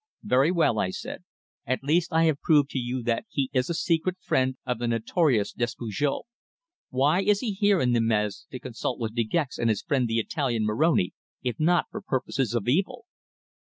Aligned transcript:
"Very 0.23 0.49
well," 0.49 0.79
I 0.79 0.89
said. 0.89 1.25
"At 1.67 1.83
least 1.83 2.11
I 2.11 2.23
have 2.23 2.41
proved 2.41 2.71
to 2.71 2.79
you 2.79 3.03
that 3.03 3.25
he 3.29 3.51
is 3.53 3.69
a 3.69 3.75
secret 3.75 4.17
friend 4.19 4.57
of 4.65 4.79
the 4.79 4.87
notorious 4.87 5.53
Despujol. 5.53 6.25
Why 6.89 7.21
is 7.21 7.41
he 7.41 7.53
here 7.53 7.79
in 7.79 7.91
Nîmes 7.91 8.47
to 8.49 8.57
consult 8.59 8.97
with 8.99 9.13
De 9.13 9.23
Gex 9.23 9.59
and 9.59 9.69
his 9.69 9.83
friend 9.83 10.07
the 10.07 10.17
Italian, 10.17 10.65
Moroni, 10.65 11.13
if 11.43 11.59
not 11.59 11.85
for 11.91 12.01
purposes 12.01 12.55
of 12.55 12.67
evil? 12.67 13.05